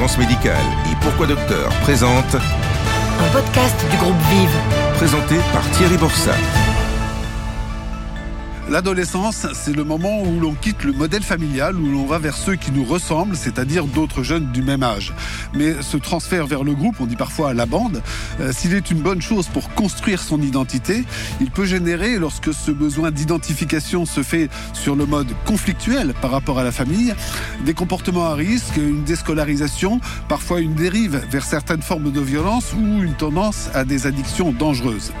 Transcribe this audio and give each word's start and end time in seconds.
Médicale 0.00 0.56
et 0.90 0.96
Pourquoi 1.02 1.26
Docteur? 1.26 1.68
Présente 1.82 2.34
Un 2.34 3.28
podcast 3.32 3.84
du 3.90 3.96
groupe 3.98 4.16
Vive. 4.30 4.56
présenté 4.94 5.36
par 5.52 5.62
Thierry 5.72 5.98
Borsat. 5.98 6.32
L'adolescence, 8.70 9.48
c'est 9.52 9.74
le 9.74 9.82
moment 9.82 10.22
où 10.22 10.38
l'on 10.38 10.54
quitte 10.54 10.84
le 10.84 10.92
modèle 10.92 11.24
familial, 11.24 11.74
où 11.74 11.90
l'on 11.90 12.06
va 12.06 12.20
vers 12.20 12.36
ceux 12.36 12.54
qui 12.54 12.70
nous 12.70 12.84
ressemblent, 12.84 13.34
c'est-à-dire 13.34 13.84
d'autres 13.84 14.22
jeunes 14.22 14.52
du 14.52 14.62
même 14.62 14.84
âge. 14.84 15.12
Mais 15.54 15.82
ce 15.82 15.96
transfert 15.96 16.46
vers 16.46 16.62
le 16.62 16.72
groupe, 16.72 16.94
on 17.00 17.06
dit 17.06 17.16
parfois 17.16 17.52
la 17.52 17.66
bande, 17.66 18.00
euh, 18.38 18.52
s'il 18.52 18.72
est 18.74 18.92
une 18.92 19.00
bonne 19.00 19.20
chose 19.20 19.48
pour 19.48 19.74
construire 19.74 20.22
son 20.22 20.40
identité, 20.40 21.02
il 21.40 21.50
peut 21.50 21.64
générer, 21.64 22.16
lorsque 22.20 22.54
ce 22.54 22.70
besoin 22.70 23.10
d'identification 23.10 24.06
se 24.06 24.22
fait 24.22 24.48
sur 24.72 24.94
le 24.94 25.04
mode 25.04 25.34
conflictuel 25.46 26.14
par 26.22 26.30
rapport 26.30 26.60
à 26.60 26.62
la 26.62 26.70
famille, 26.70 27.12
des 27.64 27.74
comportements 27.74 28.26
à 28.26 28.34
risque, 28.34 28.76
une 28.76 29.02
déscolarisation, 29.02 30.00
parfois 30.28 30.60
une 30.60 30.74
dérive 30.74 31.20
vers 31.28 31.44
certaines 31.44 31.82
formes 31.82 32.12
de 32.12 32.20
violence 32.20 32.72
ou 32.74 33.02
une 33.02 33.14
tendance 33.14 33.68
à 33.74 33.84
des 33.84 34.06
addictions 34.06 34.52
dangereuses. 34.52 35.12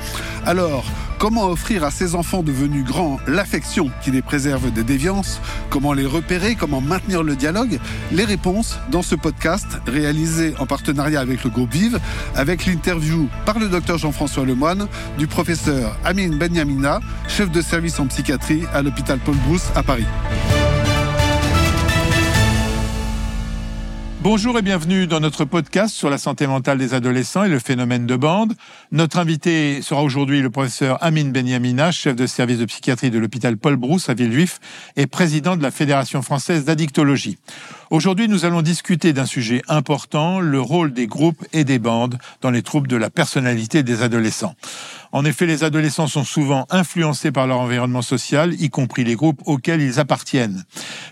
Alors, 0.46 0.84
comment 1.20 1.48
offrir 1.48 1.84
à 1.84 1.90
ces 1.90 2.14
enfants 2.14 2.42
devenus 2.42 2.82
grands 2.82 3.20
l'affection 3.28 3.90
qui 4.02 4.10
les 4.10 4.22
préserve 4.22 4.72
des 4.72 4.82
déviances? 4.82 5.40
Comment 5.68 5.92
les 5.92 6.06
repérer? 6.06 6.54
Comment 6.54 6.80
maintenir 6.80 7.22
le 7.22 7.36
dialogue? 7.36 7.78
Les 8.10 8.24
réponses 8.24 8.78
dans 8.90 9.02
ce 9.02 9.14
podcast 9.14 9.66
réalisé 9.86 10.54
en 10.58 10.66
partenariat 10.66 11.20
avec 11.20 11.44
le 11.44 11.50
groupe 11.50 11.72
Vive, 11.72 12.00
avec 12.34 12.64
l'interview 12.64 13.28
par 13.44 13.58
le 13.58 13.68
docteur 13.68 13.98
Jean-François 13.98 14.46
Lemoine 14.46 14.88
du 15.18 15.26
professeur 15.26 15.94
Amine 16.06 16.38
Benyamina, 16.38 17.00
chef 17.28 17.50
de 17.50 17.60
service 17.60 18.00
en 18.00 18.06
psychiatrie 18.06 18.64
à 18.72 18.80
l'hôpital 18.80 19.18
Paul 19.18 19.36
Brousse 19.46 19.68
à 19.76 19.82
Paris. 19.82 20.06
Bonjour 24.22 24.58
et 24.58 24.62
bienvenue 24.62 25.06
dans 25.06 25.18
notre 25.18 25.46
podcast 25.46 25.94
sur 25.94 26.10
la 26.10 26.18
santé 26.18 26.46
mentale 26.46 26.76
des 26.76 26.92
adolescents 26.92 27.44
et 27.44 27.48
le 27.48 27.58
phénomène 27.58 28.04
de 28.04 28.16
bande. 28.16 28.52
Notre 28.92 29.18
invité 29.18 29.80
sera 29.80 30.02
aujourd'hui 30.02 30.42
le 30.42 30.50
professeur 30.50 31.02
Amine 31.02 31.32
Benyamina, 31.32 31.90
chef 31.90 32.16
de 32.16 32.26
service 32.26 32.58
de 32.58 32.66
psychiatrie 32.66 33.10
de 33.10 33.18
l'hôpital 33.18 33.56
Paul 33.56 33.76
Brousse 33.76 34.10
à 34.10 34.14
Villejuif 34.14 34.60
et 34.96 35.06
président 35.06 35.56
de 35.56 35.62
la 35.62 35.70
Fédération 35.70 36.20
française 36.20 36.66
d'addictologie. 36.66 37.38
Aujourd'hui, 37.90 38.28
nous 38.28 38.44
allons 38.44 38.62
discuter 38.62 39.12
d'un 39.12 39.26
sujet 39.26 39.62
important, 39.66 40.38
le 40.38 40.60
rôle 40.60 40.92
des 40.92 41.08
groupes 41.08 41.44
et 41.52 41.64
des 41.64 41.80
bandes 41.80 42.18
dans 42.40 42.52
les 42.52 42.62
troubles 42.62 42.86
de 42.86 42.94
la 42.94 43.10
personnalité 43.10 43.82
des 43.82 44.04
adolescents. 44.04 44.54
En 45.10 45.24
effet, 45.24 45.44
les 45.44 45.64
adolescents 45.64 46.06
sont 46.06 46.22
souvent 46.22 46.66
influencés 46.70 47.32
par 47.32 47.48
leur 47.48 47.58
environnement 47.58 48.00
social, 48.00 48.54
y 48.54 48.70
compris 48.70 49.02
les 49.02 49.16
groupes 49.16 49.42
auxquels 49.44 49.82
ils 49.82 49.98
appartiennent. 49.98 50.62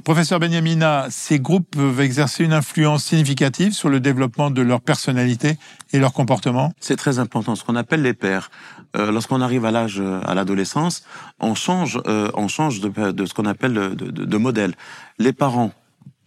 Professeur 0.05 0.39
Benyamina, 0.39 1.09
ces 1.11 1.41
groupes 1.41 1.69
peuvent 1.73 2.01
exercer 2.01 2.45
une 2.45 2.53
influence 2.53 3.03
significative 3.03 3.73
sur 3.73 3.89
le 3.89 3.99
développement 3.99 4.53
de 4.53 4.63
leur 4.63 4.81
personnalité 4.81 5.59
et 5.93 5.99
leur 5.99 6.13
comportement? 6.13 6.73
C'est 6.79 6.95
très 6.95 7.19
important, 7.19 7.57
ce 7.57 7.65
qu'on 7.65 7.75
appelle 7.75 8.03
les 8.03 8.15
pairs. 8.15 8.53
Euh, 8.95 9.11
Lorsqu'on 9.11 9.41
arrive 9.41 9.65
à 9.65 9.73
l'âge, 9.73 10.01
à 10.01 10.33
l'adolescence, 10.35 11.03
on 11.41 11.57
change, 11.57 12.01
euh, 12.07 12.31
on 12.35 12.47
change 12.47 12.79
de, 12.79 13.11
de 13.11 13.27
ce 13.27 13.35
qu'on 13.35 13.47
appelle 13.47 13.75
de, 13.75 13.89
de, 13.89 14.25
de 14.25 14.37
modèle. 14.37 14.75
Les 15.19 15.33
parents, 15.33 15.73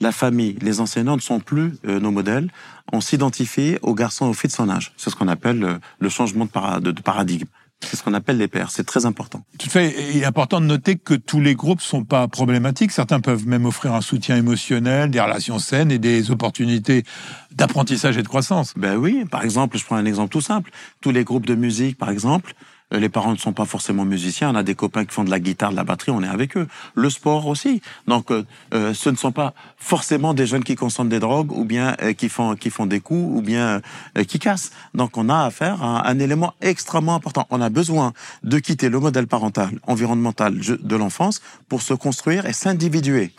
la 0.01 0.11
famille, 0.11 0.57
les 0.61 0.81
enseignants 0.81 1.15
ne 1.15 1.21
sont 1.21 1.39
plus 1.39 1.73
euh, 1.87 1.99
nos 1.99 2.11
modèles. 2.11 2.49
On 2.91 2.99
s'identifie 3.01 3.77
au 3.81 3.93
garçon 3.93 4.25
au 4.25 4.33
fil 4.33 4.49
de 4.49 4.53
son 4.55 4.69
âge. 4.69 4.91
C'est 4.97 5.09
ce 5.09 5.15
qu'on 5.15 5.27
appelle 5.29 5.63
euh, 5.63 5.77
le 5.99 6.09
changement 6.09 6.45
de, 6.45 6.49
para- 6.49 6.79
de- 6.81 6.91
de 6.91 7.01
paradigme. 7.01 7.45
C'est 7.83 7.95
ce 7.97 8.03
qu'on 8.03 8.13
appelle 8.13 8.37
les 8.37 8.47
pairs. 8.47 8.69
C'est 8.69 8.83
très 8.83 9.07
important. 9.07 9.43
Tout 9.57 9.65
à 9.65 9.69
fait. 9.71 9.95
Il 10.13 10.17
est 10.21 10.25
important 10.25 10.61
de 10.61 10.67
noter 10.67 10.97
que 10.97 11.15
tous 11.15 11.39
les 11.39 11.55
groupes 11.55 11.81
sont 11.81 12.03
pas 12.03 12.27
problématiques. 12.27 12.91
Certains 12.91 13.19
peuvent 13.21 13.47
même 13.47 13.65
offrir 13.65 13.95
un 13.95 14.01
soutien 14.01 14.37
émotionnel, 14.37 15.09
des 15.09 15.19
relations 15.19 15.57
saines 15.57 15.91
et 15.91 15.97
des 15.97 16.29
opportunités 16.29 17.03
d'apprentissage 17.51 18.17
et 18.17 18.21
de 18.21 18.27
croissance. 18.27 18.73
Ben 18.77 18.97
oui, 18.97 19.25
par 19.31 19.43
exemple, 19.43 19.79
je 19.79 19.85
prends 19.85 19.95
un 19.95 20.05
exemple 20.05 20.29
tout 20.31 20.41
simple. 20.41 20.69
Tous 21.01 21.09
les 21.11 21.23
groupes 21.23 21.47
de 21.47 21.55
musique, 21.55 21.97
par 21.97 22.11
exemple, 22.11 22.53
les 22.91 23.09
parents 23.09 23.31
ne 23.31 23.37
sont 23.37 23.53
pas 23.53 23.65
forcément 23.65 24.05
musiciens. 24.05 24.51
On 24.51 24.55
a 24.55 24.63
des 24.63 24.75
copains 24.75 25.05
qui 25.05 25.13
font 25.13 25.23
de 25.23 25.29
la 25.29 25.39
guitare, 25.39 25.71
de 25.71 25.75
la 25.75 25.83
batterie, 25.83 26.11
on 26.11 26.21
est 26.23 26.27
avec 26.27 26.57
eux. 26.57 26.67
Le 26.95 27.09
sport 27.09 27.47
aussi. 27.47 27.81
Donc, 28.07 28.31
euh, 28.31 28.43
euh, 28.73 28.93
ce 28.93 29.09
ne 29.09 29.15
sont 29.15 29.31
pas 29.31 29.53
forcément 29.77 30.33
des 30.33 30.45
jeunes 30.45 30.63
qui 30.63 30.75
consomment 30.75 31.09
des 31.09 31.19
drogues 31.19 31.51
ou 31.51 31.65
bien 31.65 31.95
euh, 32.01 32.13
qui 32.13 32.29
font 32.29 32.55
qui 32.55 32.69
font 32.69 32.85
des 32.85 32.99
coups 32.99 33.37
ou 33.37 33.41
bien 33.41 33.81
euh, 34.17 34.23
qui 34.23 34.39
cassent. 34.39 34.71
Donc, 34.93 35.17
on 35.17 35.29
a 35.29 35.45
affaire 35.45 35.83
à 35.83 36.07
un 36.07 36.19
élément 36.19 36.53
extrêmement 36.61 37.15
important. 37.15 37.47
On 37.49 37.61
a 37.61 37.69
besoin 37.69 38.13
de 38.43 38.59
quitter 38.59 38.89
le 38.89 38.99
modèle 38.99 39.27
parental, 39.27 39.79
environnemental 39.87 40.57
de 40.59 40.95
l'enfance 40.95 41.41
pour 41.69 41.81
se 41.81 41.93
construire 41.93 42.45
et 42.45 42.53
s'individuer. 42.53 43.31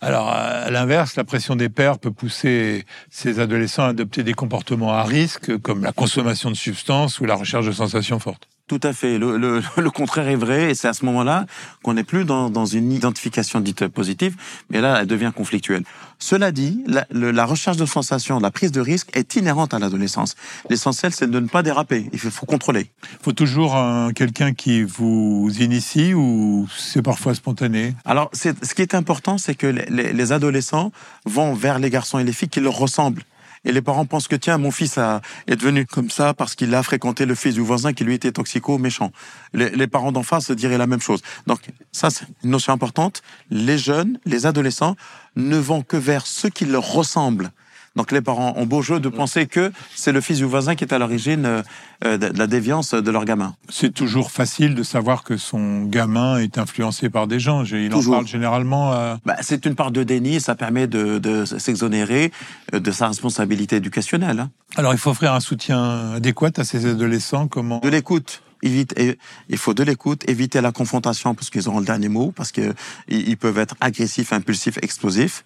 Alors, 0.00 0.28
à 0.28 0.70
l'inverse, 0.70 1.16
la 1.16 1.24
pression 1.24 1.54
des 1.54 1.68
pairs 1.68 1.98
peut 1.98 2.10
pousser 2.10 2.86
ces 3.10 3.40
adolescents 3.40 3.84
à 3.84 3.88
adopter 3.88 4.22
des 4.22 4.32
comportements 4.32 4.94
à 4.94 5.04
risque, 5.04 5.58
comme 5.58 5.82
la 5.82 5.92
consommation 5.92 6.50
de 6.50 6.56
substances 6.56 7.20
ou 7.20 7.26
la 7.26 7.34
recherche 7.34 7.66
de 7.66 7.72
sensations 7.72 8.18
fortes. 8.18 8.48
Tout 8.68 8.80
à 8.82 8.92
fait. 8.92 9.16
Le, 9.18 9.36
le, 9.38 9.62
le 9.76 9.90
contraire 9.90 10.26
est 10.28 10.34
vrai, 10.36 10.70
et 10.70 10.74
c'est 10.74 10.88
à 10.88 10.92
ce 10.92 11.04
moment-là 11.04 11.46
qu'on 11.84 11.94
n'est 11.94 12.02
plus 12.02 12.24
dans, 12.24 12.50
dans 12.50 12.66
une 12.66 12.90
identification 12.90 13.60
dite 13.60 13.86
positive, 13.86 14.34
mais 14.70 14.80
là, 14.80 14.98
elle 15.00 15.06
devient 15.06 15.30
conflictuelle. 15.34 15.84
Cela 16.18 16.50
dit, 16.50 16.82
la, 16.86 17.06
le- 17.10 17.30
la 17.30 17.44
recherche 17.44 17.76
de 17.76 17.86
sensations, 17.86 18.40
la 18.40 18.50
prise 18.50 18.72
de 18.72 18.80
risque 18.80 19.16
est 19.16 19.36
inhérente 19.36 19.72
à 19.72 19.78
l'adolescence. 19.78 20.34
L'essentiel, 20.68 21.12
c'est 21.12 21.30
de 21.30 21.38
ne 21.38 21.46
pas 21.46 21.62
déraper. 21.62 22.08
Il 22.12 22.18
faut, 22.18 22.30
faut 22.30 22.46
contrôler. 22.46 22.90
Il 23.12 23.18
faut 23.22 23.32
toujours 23.32 23.76
un- 23.76 24.12
quelqu'un 24.12 24.52
qui 24.52 24.82
vous 24.82 25.48
initie 25.60 26.12
ou 26.14 26.66
c'est 26.76 27.02
parfois 27.02 27.34
spontané? 27.36 27.94
Alors, 28.04 28.30
c'est- 28.32 28.64
ce 28.64 28.74
qui 28.74 28.82
est 28.82 28.94
important, 28.96 29.38
c'est 29.38 29.54
que 29.54 29.68
les, 29.68 29.86
les- 29.90 30.12
les 30.12 30.32
adolescents 30.32 30.90
vont 31.24 31.54
vers 31.54 31.78
les 31.78 31.90
garçons 31.90 32.18
et 32.18 32.24
les 32.24 32.32
filles 32.32 32.48
qui 32.48 32.60
leur 32.60 32.74
ressemblent. 32.76 33.22
Et 33.66 33.72
les 33.72 33.82
parents 33.82 34.06
pensent 34.06 34.28
que 34.28 34.36
tiens, 34.36 34.58
mon 34.58 34.70
fils 34.70 34.96
a, 34.96 35.20
est 35.48 35.56
devenu 35.56 35.84
comme 35.84 36.08
ça 36.08 36.34
parce 36.34 36.54
qu'il 36.54 36.72
a 36.74 36.82
fréquenté 36.84 37.26
le 37.26 37.34
fils 37.34 37.54
du 37.54 37.60
voisin 37.60 37.92
qui 37.92 38.04
lui 38.04 38.14
était 38.14 38.30
toxico, 38.30 38.78
méchant. 38.78 39.10
Les, 39.52 39.70
les 39.70 39.88
parents 39.88 40.12
d'en 40.12 40.22
face 40.22 40.52
diraient 40.52 40.78
la 40.78 40.86
même 40.86 41.00
chose. 41.00 41.20
Donc 41.48 41.60
ça, 41.90 42.08
c'est 42.08 42.26
une 42.44 42.50
notion 42.50 42.72
importante. 42.72 43.22
Les 43.50 43.76
jeunes, 43.76 44.20
les 44.24 44.46
adolescents 44.46 44.94
ne 45.34 45.56
vont 45.56 45.82
que 45.82 45.96
vers 45.96 46.28
ceux 46.28 46.48
qui 46.48 46.64
leur 46.64 46.92
ressemblent. 46.92 47.50
Donc 47.96 48.12
les 48.12 48.20
parents 48.20 48.52
ont 48.56 48.66
beau 48.66 48.82
jeu 48.82 49.00
de 49.00 49.08
penser 49.08 49.46
que 49.46 49.72
c'est 49.94 50.12
le 50.12 50.20
fils 50.20 50.38
du 50.38 50.44
voisin 50.44 50.74
qui 50.74 50.84
est 50.84 50.92
à 50.92 50.98
l'origine 50.98 51.44
euh, 51.46 51.62
euh, 52.04 52.18
de 52.18 52.38
la 52.38 52.46
déviance 52.46 52.92
de 52.94 53.10
leur 53.10 53.24
gamin. 53.24 53.54
C'est 53.70 53.92
toujours 53.92 54.30
facile 54.30 54.74
de 54.74 54.82
savoir 54.82 55.24
que 55.24 55.36
son 55.38 55.84
gamin 55.84 56.38
est 56.38 56.58
influencé 56.58 57.08
par 57.10 57.26
des 57.26 57.40
gens. 57.40 57.64
Il 57.64 57.92
en 57.94 58.02
parle 58.02 58.26
généralement 58.26 58.92
à... 58.92 59.18
Bah, 59.24 59.36
c'est 59.40 59.64
une 59.66 59.74
part 59.74 59.90
de 59.90 60.02
déni, 60.02 60.40
ça 60.40 60.54
permet 60.54 60.86
de, 60.86 61.18
de 61.18 61.44
s'exonérer 61.44 62.32
euh, 62.74 62.80
de 62.80 62.90
sa 62.90 63.08
responsabilité 63.08 63.76
éducationnelle. 63.76 64.40
hein. 64.40 64.50
Alors, 64.76 64.92
il 64.92 64.98
faut 64.98 65.10
offrir 65.10 65.32
un 65.32 65.40
soutien 65.40 66.12
adéquat 66.16 66.50
à 66.58 66.64
ces 66.64 66.84
adolescents. 66.86 67.48
Comment 67.48 67.78
De 67.78 67.88
l'écoute. 67.88 68.42
Évite, 68.62 68.98
et- 68.98 69.18
il 69.48 69.58
faut 69.58 69.74
de 69.74 69.82
l'écoute, 69.82 70.28
éviter 70.28 70.60
la 70.60 70.72
confrontation 70.72 71.34
parce 71.34 71.50
qu'ils 71.50 71.68
auront 71.68 71.78
le 71.80 71.84
dernier 71.86 72.08
mot, 72.08 72.32
parce 72.34 72.52
que 72.52 72.74
ils 73.08 73.28
ils 73.28 73.36
peuvent 73.36 73.58
être 73.58 73.74
agressifs, 73.80 74.32
impulsifs, 74.32 74.78
explosifs. 74.82 75.44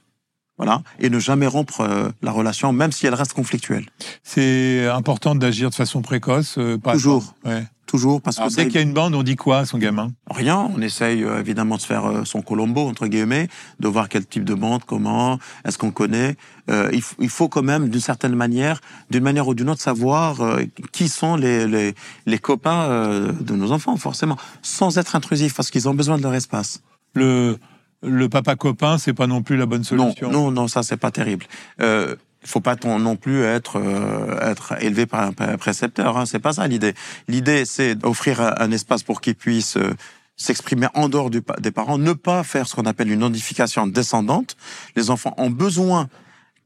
Voilà. 0.62 0.82
Et 0.98 1.08
ne 1.08 1.18
jamais 1.18 1.46
rompre 1.46 1.80
euh, 1.80 2.10
la 2.20 2.32
relation, 2.32 2.70
même 2.72 2.92
si 2.92 3.06
elle 3.06 3.14
reste 3.14 3.32
conflictuelle. 3.32 3.86
C'est 4.22 4.86
important 4.88 5.34
d'agir 5.34 5.70
de 5.70 5.74
façon 5.74 6.02
précoce. 6.02 6.56
euh, 6.58 6.76
pas 6.76 6.92
Toujours. 6.92 7.34
Ouais. 7.46 7.64
Toujours, 7.86 8.20
parce 8.20 8.38
Alors, 8.38 8.50
que 8.50 8.54
dès 8.54 8.66
qu'il 8.66 8.74
y 8.76 8.78
a 8.78 8.82
une 8.82 8.92
bande, 8.92 9.14
on 9.16 9.24
dit 9.24 9.34
quoi 9.34 9.58
à 9.60 9.64
son 9.66 9.78
gamin? 9.78 10.12
Rien, 10.30 10.70
on 10.76 10.80
essaye 10.80 11.24
euh, 11.24 11.40
évidemment 11.40 11.74
de 11.76 11.80
se 11.80 11.86
faire 11.88 12.04
son 12.24 12.40
Colombo, 12.40 12.86
entre 12.86 13.08
guillemets, 13.08 13.48
de 13.80 13.88
voir 13.88 14.08
quel 14.08 14.26
type 14.26 14.44
de 14.44 14.54
bande, 14.54 14.84
comment, 14.84 15.38
est-ce 15.64 15.76
qu'on 15.78 15.90
connaît. 15.90 16.36
Euh, 16.70 16.88
il, 16.92 17.02
il 17.18 17.28
faut 17.30 17.48
quand 17.48 17.62
même, 17.64 17.88
d'une 17.88 18.00
certaine 18.00 18.36
manière, 18.36 18.80
d'une 19.10 19.24
manière 19.24 19.48
ou 19.48 19.54
d'une 19.54 19.68
autre, 19.70 19.80
savoir 19.80 20.40
euh, 20.40 20.62
qui 20.92 21.08
sont 21.08 21.34
les, 21.34 21.66
les, 21.66 21.94
les 22.26 22.38
copains 22.38 22.82
euh, 22.84 23.32
de 23.32 23.54
nos 23.56 23.72
enfants, 23.72 23.96
forcément, 23.96 24.36
sans 24.62 24.96
être 24.98 25.16
intrusif, 25.16 25.54
parce 25.54 25.70
qu'ils 25.70 25.88
ont 25.88 25.94
besoin 25.94 26.16
de 26.18 26.22
leur 26.22 26.34
espace. 26.34 26.82
le, 27.14 27.58
le 28.02 28.28
papa 28.28 28.56
copain, 28.56 28.98
c'est 28.98 29.12
pas 29.12 29.26
non 29.26 29.42
plus 29.42 29.56
la 29.56 29.66
bonne 29.66 29.80
Non, 29.80 29.84
solution. 30.12 30.30
non, 30.30 30.50
non, 30.50 30.68
ça 30.68 30.82
c'est 30.82 30.96
pas 30.96 31.10
terrible. 31.10 31.46
Euh, 31.80 32.16
il 32.42 32.48
faut 32.48 32.60
pas 32.60 32.74
non 32.84 33.16
plus 33.16 33.42
être 33.42 33.78
euh, 33.78 34.38
être 34.50 34.82
élevé 34.82 35.04
par 35.04 35.20
un 35.20 35.32
pré- 35.32 35.56
précepteur. 35.58 36.16
Hein, 36.16 36.24
c'est 36.24 36.38
pas 36.38 36.54
ça 36.54 36.66
l'idée. 36.66 36.94
L'idée 37.28 37.64
c'est 37.66 37.94
d'offrir 37.94 38.40
un, 38.40 38.70
espace 38.70 39.02
pour 39.02 39.20
qu'ils 39.20 39.34
puissent 39.34 39.76
euh, 39.76 39.92
s'exprimer 40.36 40.86
en 40.94 41.10
dehors 41.10 41.28
du, 41.28 41.42
des 41.60 41.70
parents, 41.70 41.98
ne 41.98 42.14
pas 42.14 42.42
faire 42.42 42.66
ce 42.66 42.74
qu'on 42.74 42.86
appelle 42.86 43.10
une 43.10 43.22
ondification 43.22 43.86
descendante. 43.86 44.56
Les 44.96 45.10
enfants 45.10 45.34
ont 45.36 45.50
besoin 45.50 46.08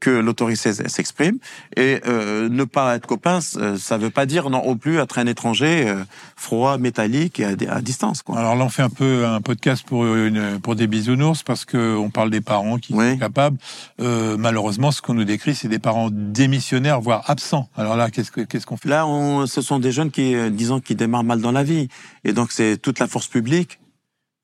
que 0.05 0.11
l'autorité 0.11 0.71
s'exprime 0.73 1.37
et 1.75 1.99
euh, 2.07 2.47
ne 2.49 2.63
pas 2.63 2.95
être 2.95 3.07
copain, 3.07 3.39
ça 3.41 3.97
veut 3.97 4.11
pas 4.11 4.25
dire 4.25 4.49
non 4.49 4.75
plus 4.77 4.97
être 4.99 5.17
un 5.17 5.25
étranger 5.25 5.87
euh, 5.87 6.03
froid, 6.35 6.77
métallique 6.77 7.39
et 7.39 7.45
à, 7.45 7.53
à 7.77 7.81
distance. 7.81 8.21
Quoi. 8.21 8.37
Alors 8.39 8.55
là, 8.55 8.65
on 8.65 8.69
fait 8.69 8.83
un 8.83 8.89
peu 8.89 9.25
un 9.25 9.41
podcast 9.41 9.83
pour, 9.85 10.05
une, 10.05 10.59
pour 10.61 10.75
des 10.75 10.87
bisounours 10.87 11.41
parce 11.43 11.65
que 11.65 11.95
on 11.97 12.09
parle 12.11 12.29
des 12.29 12.41
parents 12.41 12.77
qui 12.77 12.93
Oui. 12.93 13.13
sont 13.13 13.17
capables. 13.17 13.57
Euh, 13.99 14.37
malheureusement, 14.37 14.91
ce 14.91 15.01
qu'on 15.01 15.15
nous 15.15 15.25
décrit, 15.25 15.55
c'est 15.55 15.67
des 15.69 15.79
parents 15.79 16.09
démissionnaires, 16.11 17.01
voire 17.01 17.23
absents. 17.29 17.67
Alors 17.75 17.95
là, 17.95 18.11
qu'est-ce 18.11 18.31
que- 18.31 18.41
qu'est-ce 18.41 18.65
qu'on 18.67 18.77
fait? 18.77 18.89
Là, 18.89 19.07
on, 19.07 19.47
ce 19.47 19.61
sont 19.61 19.79
des 19.79 19.91
jeunes 19.91 20.11
qui, 20.11 20.35
disons, 20.51 20.79
qui 20.79 20.95
démarrent 20.95 21.23
mal 21.23 21.41
dans 21.41 21.51
la 21.51 21.63
vie. 21.63 21.87
Et 22.23 22.33
donc, 22.33 22.51
c'est 22.51 22.77
toute 22.77 22.99
la 22.99 23.07
force 23.07 23.27
publique 23.27 23.79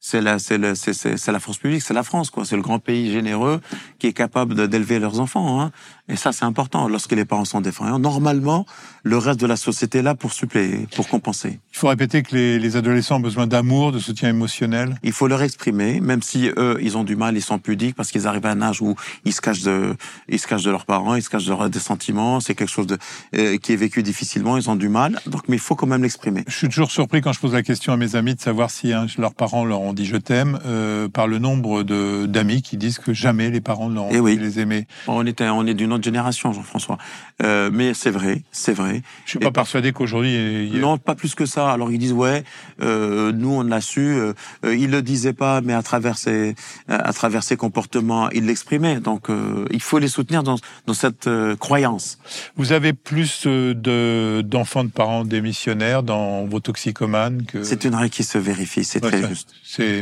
c'est 0.04 0.20
la, 0.20 0.40
c'est 0.40 0.58
le, 0.58 0.74
c'est, 0.74 0.94
c'est, 0.94 1.16
c'est 1.16 1.32
la 1.32 1.40
force 1.40 1.60
publique, 1.60 1.84
c'est 1.84 1.94
la 1.94 2.02
France, 2.02 2.32
quoi. 2.32 2.44
C'est 2.44 2.56
le 2.56 2.64
grand 2.64 2.80
pays 2.80 3.12
généreux 3.12 3.62
qui 4.00 4.08
est 4.08 4.14
capable 4.14 4.68
d'élever 4.68 4.98
leurs 4.98 5.20
enfants. 5.20 5.62
Hein. 5.62 5.72
Et 6.10 6.16
ça, 6.16 6.32
c'est 6.32 6.44
important. 6.44 6.88
Lorsque 6.88 7.12
les 7.12 7.24
parents 7.24 7.46
sont 7.46 7.62
défaillants, 7.62 8.00
normalement, 8.00 8.66
le 9.04 9.20
reste 9.20 9.40
de 9.40 9.46
la 9.46 9.56
société 9.56 10.00
est 10.00 10.04
là 10.04 10.16
pour 10.16 10.34
suppléer, 10.34 10.88
pour 10.96 11.08
compenser. 11.08 11.60
Il 11.72 11.78
faut 11.78 11.88
répéter 11.88 12.24
que 12.24 12.36
les, 12.36 12.58
les 12.58 12.76
adolescents 12.78 13.18
ont 13.18 13.22
besoin 13.22 13.46
d'amour, 13.46 13.92
de 13.92 14.00
soutien 14.00 14.30
émotionnel. 14.30 14.98
Il 15.04 15.12
faut 15.12 15.28
leur 15.28 15.44
exprimer, 15.44 16.02
même 16.02 16.24
si 16.24 16.50
eux, 16.58 16.80
ils 16.82 16.98
ont 16.98 17.04
du 17.04 17.16
mal, 17.16 17.38
ils 17.38 17.42
sont 17.44 17.60
pudiques 17.60 17.96
parce 17.96 18.10
qu'ils 18.10 18.26
arrivent 18.26 18.48
à 18.48 18.52
un 18.52 18.62
âge 18.64 18.82
où 18.82 18.96
ils 19.24 19.34
se 19.34 19.40
cachent 19.40 19.62
de, 19.62 19.96
ils 20.28 20.40
se 20.40 20.48
cachent 20.48 20.64
de 20.64 20.72
leurs 20.72 20.86
parents, 20.86 21.14
ils 21.14 21.22
se 21.22 21.30
cachent 21.30 21.46
de 21.46 21.52
leurs 21.52 21.70
des 21.70 21.80
sentiments. 21.80 22.40
C'est 22.40 22.56
quelque 22.56 22.72
chose 22.72 22.88
de, 22.88 22.98
euh, 23.36 23.58
qui 23.58 23.74
est 23.74 23.78
vécu 23.78 24.02
difficilement. 24.02 24.58
Ils 24.58 24.68
ont 24.68 24.76
du 24.76 24.90
mal. 24.90 25.22
Donc, 25.28 25.44
mais 25.48 25.58
il 25.58 25.62
faut 25.62 25.76
quand 25.76 25.88
même 25.88 26.02
l'exprimer. 26.02 26.44
Je 26.48 26.58
suis 26.58 26.70
toujours 26.70 26.90
surpris 26.90 27.22
quand 27.22 27.34
je 27.34 27.40
pose 27.40 27.54
la 27.54 27.62
question 27.62 27.94
à 27.94 27.98
mes 27.98 28.16
amis 28.16 28.34
de 28.34 28.42
savoir 28.42 28.72
si 28.72 28.94
hein, 28.94 29.06
leurs 29.20 29.36
parents 29.36 29.64
leur 29.64 29.82
ont 29.82 29.91
dit 29.94 30.06
je 30.06 30.18
t'aime, 30.18 30.60
euh, 30.66 31.08
par 31.10 31.28
le 31.28 31.40
nombre 31.40 31.84
de 31.84 32.26
d'amis 32.26 32.62
qui 32.62 32.78
disent 32.78 33.00
que 33.00 33.14
jamais 33.14 33.50
les 33.50 33.62
parents 33.62 33.90
ne 33.90 33.96
leur 33.96 34.06
ont 34.06 34.10
Eh 34.12 34.20
oui. 34.20 34.38
les 34.38 34.60
aimer. 34.60 34.88
On 35.08 35.26
était, 35.26 35.48
on 35.50 35.66
est 35.66 35.74
d'une 35.74 35.94
autre 35.94 36.04
génération, 36.04 36.54
Jean-François. 36.54 36.98
Euh, 37.44 37.70
mais 37.74 37.94
c'est 37.94 38.12
vrai, 38.12 38.44
c'est 38.52 38.74
vrai. 38.74 39.02
Je 39.26 39.32
suis 39.32 39.40
Et 39.40 39.44
pas 39.44 39.52
persuadé 39.52 39.92
qu'aujourd'hui 39.92 40.72
a- 40.76 40.80
Non, 40.80 40.98
pas 40.98 41.16
plus 41.16 41.36
que 41.36 41.46
ça. 41.46 41.72
Alors 41.72 41.92
ils 41.92 41.98
disent 42.00 42.14
ouais, 42.14 42.44
euh, 42.82 43.32
nous 43.32 43.50
on 43.52 43.64
l'a 43.64 43.82
su. 43.82 44.02
Euh, 44.02 44.34
euh, 44.66 44.76
il 44.76 44.92
le 44.92 45.02
disait 45.02 45.34
pas, 45.34 45.62
mais 45.62 45.74
à 45.74 45.82
travers 45.84 46.18
ses, 46.18 46.56
à 46.88 47.14
travers 47.14 47.44
ses 47.44 47.58
comportements, 47.58 48.30
il 48.32 48.46
l'exprimait. 48.46 49.00
Donc 49.00 49.28
il 49.72 49.82
faut 49.82 50.00
les 50.00 50.08
soutenir 50.08 50.44
dans, 50.44 50.58
dans 50.88 50.94
cette 50.94 51.30
croyance. 51.60 52.18
vous 52.56 52.72
avez 52.72 52.94
plus 52.94 53.46
de 53.48 54.42
d'enfants 54.46 54.84
de 54.84 54.90
parents 54.90 55.26
démissionnaires 55.26 56.04
dans 56.04 56.46
vos 56.46 56.60
toxicomanes 56.60 57.44
que 57.46 57.64
C'est 57.64 57.86
une 57.86 57.96
règle 57.96 58.10
qui 58.12 58.24
se 58.24 58.38
vérifie, 58.38 58.84
c'est 58.84 59.04
Ouais, 59.04 59.12
très 59.12 59.22
ça- 59.22 59.30
juste. 59.30 59.54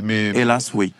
Mais 0.03 0.27
Hélas, 0.29 0.71
oui. 0.73 0.93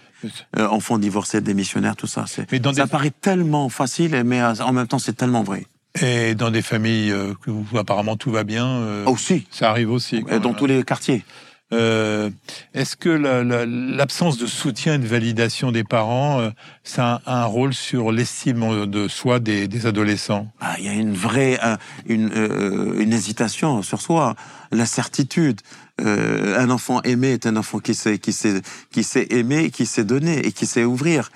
Euh, 0.58 0.68
enfants 0.68 0.98
divorcés, 0.98 1.40
démissionnaires, 1.40 1.96
tout 1.96 2.08
ça. 2.08 2.26
C'est, 2.28 2.52
Mais 2.52 2.60
dans 2.60 2.74
ça 2.74 2.84
des- 2.86 2.90
paraît 2.92 3.12
tellement 3.22 3.70
facile, 3.70 4.22
mais 4.26 4.42
euh, 4.42 4.54
en 4.62 4.74
même 4.74 4.88
temps 4.88 5.00
c'est 5.00 5.14
tellement 5.16 5.44
vrai. 5.44 5.66
et 6.02 6.36
dans 6.36 6.52
des 6.52 6.62
familles 6.62 7.12
euh, 7.12 7.34
où 7.48 7.78
apparemment 7.78 8.18
tout 8.18 8.30
va 8.30 8.44
bien, 8.44 8.68
euh, 8.68 9.06
Aussi, 9.06 9.48
ça 9.50 9.70
arrive 9.70 9.90
aussi. 9.92 10.24
euh, 10.30 10.40
dans 10.40 10.54
tous 10.54 10.66
les 10.66 10.84
quartiers. 10.84 11.24
Euh, 11.72 12.30
Est-ce 12.74 12.96
que 12.96 13.10
la- 13.10 13.44
la- 13.44 13.66
l'absence 13.66 14.38
de 14.38 14.48
soutien 14.48 14.96
et 14.96 14.98
de 14.98 15.06
validation 15.06 15.72
des 15.72 15.84
parents, 15.84 16.40
euh, 16.40 16.50
ça 16.84 17.22
a 17.26 17.44
un 17.44 17.46
rôle 17.46 17.74
sur 17.74 18.12
l'estime 18.12 18.88
de 18.88 19.08
soi 19.08 19.40
des, 19.40 19.86
adolescents? 19.86 20.48
Ah, 20.60 20.76
il 20.80 20.86
y 20.86 20.90
a 20.90 20.94
une 20.94 21.14
vraie 21.14 21.60
euh, 21.64 21.78
une, 22.08 23.14
hésitation 23.14 23.84
sur 23.84 24.02
soi, 24.02 24.36
l'incertitude. 24.72 25.62
Euh, 26.02 26.58
un 26.60 26.70
enfant 26.70 27.02
aimé 27.04 27.34
est 27.34 27.46
un 27.46 27.56
enfant 27.56 27.80
qui 27.80 27.94
sait 27.94 28.18
qui 28.18 28.34
sait 28.34 28.62
qui 28.92 29.04
sait 29.04 29.28
aimer, 29.32 29.70
qui 29.70 29.86
sait 29.86 30.06
donner 30.06 30.40
et 30.46 30.52
qui 30.52 30.66
sait 30.66 30.86
ouvrir. 30.86 31.30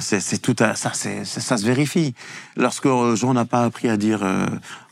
C'est 0.00 0.40
tout 0.40 0.54
ça 0.58 0.94
se 0.94 1.64
vérifie. 1.66 2.14
Lorsque 2.56 2.86
Jean 3.16 3.34
n'a 3.34 3.44
pas 3.46 3.64
appris 3.64 3.88
à 3.88 3.96
dire 3.96 4.20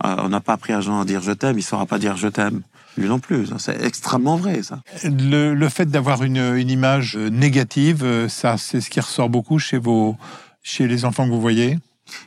on 0.02 0.28
n'a 0.28 0.40
pas 0.40 0.54
appris 0.54 0.72
à 0.72 0.80
Jean 0.80 1.00
à 1.00 1.04
dire 1.04 1.22
je 1.22 1.32
t'aime, 1.32 1.58
il 1.58 1.62
saura 1.62 1.86
pas 1.86 1.98
dire 1.98 2.16
je 2.16 2.28
t'aime. 2.28 2.62
Lui 2.96 3.08
non 3.08 3.18
plus, 3.18 3.46
c'est 3.58 3.82
extrêmement 3.82 4.36
vrai 4.36 4.62
ça. 4.62 4.82
le, 5.04 5.54
le 5.54 5.68
fait 5.68 5.86
d'avoir 5.86 6.22
une, 6.22 6.56
une 6.56 6.68
image 6.68 7.16
euh, 7.16 7.30
négative, 7.30 8.04
euh, 8.04 8.28
ça, 8.28 8.58
c'est 8.58 8.80
ce 8.80 8.90
qui 8.90 9.00
ressort 9.00 9.30
beaucoup 9.30 9.58
chez 9.58 9.78
vos, 9.78 10.16
chez 10.62 10.86
les 10.86 11.04
enfants 11.04 11.24
que 11.24 11.30
vous 11.30 11.40
voyez. 11.40 11.78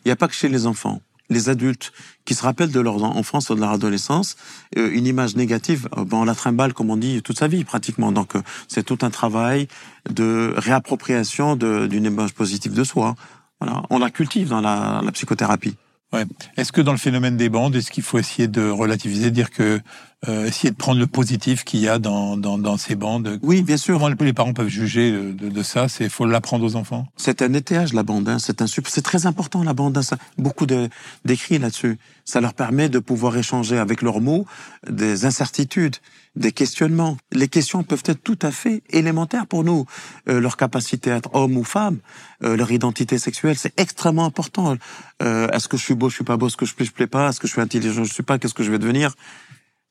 Il 0.03 0.07
n'y 0.07 0.11
a 0.11 0.15
pas 0.15 0.27
que 0.27 0.33
chez 0.33 0.49
les 0.49 0.65
enfants. 0.65 1.01
Les 1.29 1.49
adultes 1.49 1.91
qui 2.23 2.33
se 2.33 2.43
rappellent 2.43 2.71
de 2.71 2.79
leur 2.79 3.03
enfance 3.03 3.49
ou 3.49 3.55
de 3.55 3.59
leur 3.59 3.71
adolescence, 3.71 4.37
euh, 4.77 4.89
une 4.91 5.05
image 5.05 5.35
négative, 5.35 5.87
ben 5.95 6.17
on 6.17 6.25
la 6.25 6.35
trimballe, 6.35 6.73
comme 6.73 6.89
on 6.89 6.97
dit, 6.97 7.21
toute 7.21 7.37
sa 7.37 7.47
vie 7.47 7.63
pratiquement. 7.63 8.11
Donc 8.11 8.33
c'est 8.67 8.83
tout 8.83 8.99
un 9.03 9.09
travail 9.09 9.67
de 10.09 10.53
réappropriation 10.57 11.55
d'une 11.55 12.05
image 12.05 12.33
positive 12.33 12.73
de 12.73 12.83
soi. 12.83 13.15
Voilà. 13.59 13.83
On 13.89 13.99
la 13.99 14.09
cultive 14.09 14.49
dans 14.49 14.61
la, 14.61 15.01
la 15.03 15.11
psychothérapie. 15.11 15.75
Ouais. 16.13 16.25
Est-ce 16.57 16.71
que 16.71 16.81
dans 16.81 16.91
le 16.91 16.97
phénomène 16.99 17.35
des 17.37 17.49
bandes, 17.49 17.75
est-ce 17.75 17.89
qu'il 17.91 18.03
faut 18.03 18.19
essayer 18.19 18.47
de 18.47 18.69
relativiser, 18.69 19.31
dire 19.31 19.49
que 19.49 19.81
euh, 20.27 20.45
essayer 20.47 20.71
de 20.71 20.75
prendre 20.75 20.99
le 20.99 21.07
positif 21.07 21.63
qu'il 21.63 21.81
y 21.81 21.87
a 21.87 21.99
dans, 21.99 22.35
dans, 22.37 22.57
dans 22.57 22.77
ces 22.77 22.95
bandes 22.95 23.39
Oui, 23.43 23.61
bien 23.61 23.77
sûr. 23.77 23.99
Comment 23.99 24.15
les 24.19 24.33
parents 24.33 24.53
peuvent 24.53 24.67
juger 24.69 25.11
de, 25.11 25.31
de, 25.31 25.49
de 25.49 25.63
ça 25.63 25.87
C'est 25.87 26.09
faut 26.09 26.25
l'apprendre 26.25 26.65
aux 26.65 26.75
enfants. 26.75 27.07
C'est 27.15 27.41
un 27.41 27.53
étayage, 27.53 27.93
la 27.93 28.03
bande. 28.03 28.27
Hein. 28.27 28.39
C'est 28.39 28.61
un 28.61 28.67
c'est 28.67 29.01
très 29.03 29.25
important, 29.27 29.63
la 29.63 29.73
bande. 29.73 29.97
Hein. 29.97 30.01
Ça, 30.01 30.17
beaucoup 30.37 30.65
de- 30.65 30.89
d'écrits 31.25 31.59
là-dessus. 31.59 31.97
Ça 32.23 32.41
leur 32.41 32.53
permet 32.55 32.89
de 32.89 32.97
pouvoir 32.99 33.37
échanger 33.37 33.77
avec 33.77 34.01
leurs 34.01 34.19
mots 34.19 34.47
des 34.89 35.25
incertitudes, 35.25 35.97
des 36.35 36.51
questionnements. 36.51 37.17
Les 37.31 37.47
questions 37.47 37.83
peuvent 37.83 38.01
être 38.05 38.23
tout 38.23 38.39
à 38.41 38.49
fait 38.51 38.81
élémentaires 38.89 39.45
pour 39.45 39.63
nous. 39.63 39.85
Euh, 40.27 40.39
leur 40.39 40.57
capacité 40.57 41.11
à 41.11 41.17
être 41.17 41.29
homme 41.35 41.55
ou 41.55 41.63
femme, 41.63 41.99
euh, 42.43 42.57
leur 42.57 42.71
identité 42.71 43.19
sexuelle, 43.19 43.57
c'est 43.57 43.79
extrêmement 43.79 44.25
important. 44.25 44.75
Euh, 45.21 45.47
Est-ce 45.49 45.67
que 45.67 45.77
je 45.77 45.83
suis 45.83 45.93
beau, 45.93 46.09
je 46.09 46.15
suis 46.15 46.23
pas 46.23 46.35
beau, 46.37 46.47
est-ce 46.47 46.57
que 46.57 46.65
je 46.65 46.73
plais, 46.73 46.85
je 46.85 46.91
plais 46.91 47.05
pas, 47.07 47.29
est-ce 47.29 47.39
que 47.39 47.47
je 47.47 47.53
suis 47.53 47.61
intelligent, 47.61 48.03
je 48.03 48.13
suis 48.13 48.23
pas, 48.23 48.39
qu'est-ce 48.39 48.55
que 48.55 48.63
je 48.63 48.71
vais 48.71 48.79
devenir? 48.79 49.13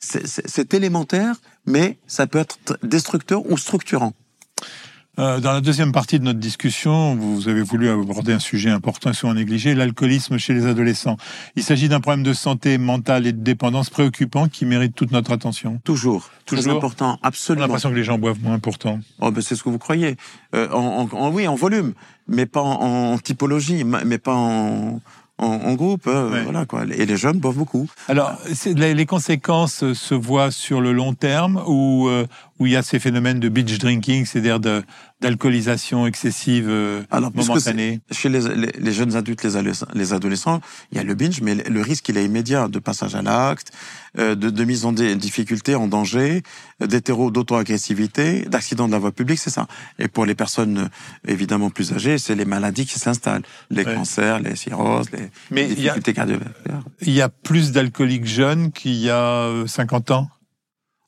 C'est- 0.00 0.74
élémentaire, 0.74 1.36
mais 1.66 1.98
ça 2.06 2.26
peut 2.26 2.38
être 2.38 2.58
destructeur 2.82 3.50
ou 3.50 3.56
structurant. 3.56 4.12
Euh, 5.20 5.38
dans 5.38 5.52
la 5.52 5.60
deuxième 5.60 5.92
partie 5.92 6.18
de 6.18 6.24
notre 6.24 6.40
discussion, 6.40 7.14
vous 7.14 7.48
avez 7.48 7.62
voulu 7.62 7.88
aborder 7.88 8.32
un 8.32 8.40
sujet 8.40 8.70
important 8.70 9.10
et 9.10 9.14
souvent 9.14 9.32
négligé, 9.34 9.76
l'alcoolisme 9.76 10.38
chez 10.38 10.54
les 10.54 10.66
adolescents. 10.66 11.16
Il 11.54 11.62
s'agit 11.62 11.88
d'un 11.88 12.00
problème 12.00 12.24
de 12.24 12.32
santé 12.32 12.78
mentale 12.78 13.24
et 13.28 13.32
de 13.32 13.40
dépendance 13.40 13.90
préoccupant 13.90 14.48
qui 14.48 14.66
mérite 14.66 14.96
toute 14.96 15.12
notre 15.12 15.30
attention. 15.30 15.80
Toujours. 15.84 16.30
Toujours. 16.46 16.76
important, 16.76 17.10
On 17.22 17.24
a 17.24 17.28
absolument. 17.28 17.66
l'impression 17.66 17.90
que 17.90 17.94
les 17.94 18.02
gens 18.02 18.18
boivent 18.18 18.42
moins 18.42 18.58
pourtant. 18.58 18.98
Oh, 19.20 19.30
ben 19.30 19.40
c'est 19.40 19.54
ce 19.54 19.62
que 19.62 19.68
vous 19.68 19.78
croyez. 19.78 20.16
Euh, 20.56 20.68
en, 20.72 21.08
en- 21.12 21.16
en- 21.16 21.30
oui, 21.32 21.46
en 21.46 21.54
volume, 21.54 21.94
mais 22.26 22.46
pas 22.46 22.60
en, 22.62 23.12
en 23.12 23.18
typologie, 23.18 23.84
ma- 23.84 24.02
mais 24.04 24.18
pas 24.18 24.34
en, 24.34 25.00
en, 25.38 25.46
en 25.46 25.74
groupe. 25.74 26.06
euh, 26.06 26.30
Ouais. 26.30 26.42
Voilà 26.42 26.64
quoi. 26.64 26.84
Et 26.84 27.06
les 27.06 27.16
jeunes 27.16 27.38
boivent 27.38 27.56
beaucoup. 27.56 27.88
Alors, 28.08 28.32
les, 28.76 29.06
conséquences 29.06 29.82
euh, 29.82 29.94
se 29.94 30.14
voient 30.14 30.50
sur 30.50 30.80
le 30.80 30.92
long 30.92 31.14
terme 31.14 31.62
où, 31.66 32.08
euh, 32.08 32.26
où 32.58 32.66
il 32.66 32.72
y 32.72 32.76
a 32.76 32.82
ces 32.82 32.98
phénomènes 32.98 33.40
de 33.40 33.48
binge 33.48 33.78
drinking, 33.78 34.24
c'est-à-dire 34.26 34.60
de- 34.60 34.82
d'alcoolisation 35.20 36.06
excessive 36.06 36.66
euh, 36.68 37.02
Alors, 37.10 37.30
momentanée. 37.34 38.00
Chez 38.10 38.28
les, 38.28 38.40
les, 38.54 38.72
les 38.78 38.92
jeunes 38.92 39.16
adultes, 39.16 39.42
les 39.42 39.56
adolescents, 39.56 39.86
les 39.94 40.12
adolescents, 40.12 40.60
il 40.92 40.98
y 40.98 41.00
a 41.00 41.04
le 41.04 41.14
binge, 41.14 41.40
mais 41.40 41.54
le, 41.54 41.80
risque 41.80 42.08
il 42.10 42.18
est 42.18 42.24
immédiat 42.24 42.68
de 42.68 42.78
passage 42.78 43.14
à 43.14 43.22
l'acte, 43.22 43.72
euh, 44.18 44.34
de, 44.34 44.50
de 44.50 44.64
mise 44.64 44.84
en 44.84 44.92
difficulté, 44.92 45.74
en 45.74 45.86
danger, 45.88 46.42
euh, 46.82 46.86
d'hétéro, 46.86 47.30
d'auto-agressivité, 47.30 48.42
d'accident 48.42 48.86
de 48.86 48.92
la 48.92 48.98
voie 48.98 49.12
publique, 49.12 49.38
c'est 49.38 49.50
ça. 49.50 49.66
Et 49.98 50.08
pour 50.08 50.26
les 50.26 50.34
personnes 50.34 50.90
évidemment 51.26 51.70
plus 51.70 51.92
âgées, 51.92 52.18
c'est 52.18 52.34
les 52.34 52.44
maladies 52.44 52.86
qui 52.86 52.98
s'installent, 52.98 53.42
les 53.70 53.84
Ouais. 53.84 53.94
cancers, 53.94 54.40
les 54.40 54.56
cirrhoses, 54.56 55.10
les, 55.12 55.30
Mais 55.50 55.66
difficultés 55.66 56.12
cardiovasculaires. 56.12 56.82
Il 57.02 57.12
y 57.12 57.20
a 57.22 57.28
plus 57.28 57.72
d'alcooliques 57.72 58.26
jeunes 58.26 58.72
qu'il 58.72 58.94
y 58.94 59.10
a 59.10 59.16
euh, 59.16 59.66
50 59.66 60.10
ans? 60.10 60.28